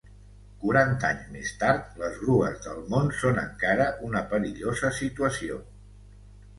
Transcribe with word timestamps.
Quaranta 0.61 1.11
anys 1.15 1.27
més 1.35 1.51
tard, 1.65 1.91
les 2.05 2.17
grues 2.23 2.59
del 2.65 2.81
món 2.95 3.13
són 3.21 3.41
encara 3.45 3.89
una 4.11 4.27
perillosa 4.35 4.95
situació. 5.05 5.65